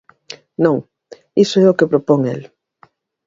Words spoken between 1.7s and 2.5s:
que propón el.